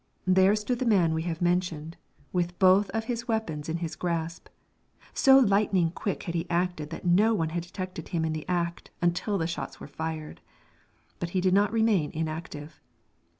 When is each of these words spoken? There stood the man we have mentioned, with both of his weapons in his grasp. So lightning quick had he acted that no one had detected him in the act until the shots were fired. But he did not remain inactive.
There 0.25 0.55
stood 0.55 0.79
the 0.79 0.85
man 0.87 1.13
we 1.13 1.21
have 1.29 1.43
mentioned, 1.43 1.95
with 2.33 2.57
both 2.57 2.89
of 2.89 3.03
his 3.03 3.27
weapons 3.27 3.69
in 3.69 3.77
his 3.77 3.95
grasp. 3.95 4.47
So 5.13 5.37
lightning 5.37 5.91
quick 5.91 6.23
had 6.23 6.33
he 6.33 6.49
acted 6.49 6.89
that 6.89 7.05
no 7.05 7.35
one 7.35 7.49
had 7.49 7.61
detected 7.61 8.07
him 8.07 8.25
in 8.25 8.33
the 8.33 8.47
act 8.49 8.89
until 8.99 9.37
the 9.37 9.45
shots 9.45 9.79
were 9.79 9.85
fired. 9.85 10.41
But 11.19 11.29
he 11.37 11.39
did 11.39 11.53
not 11.53 11.71
remain 11.71 12.09
inactive. 12.13 12.81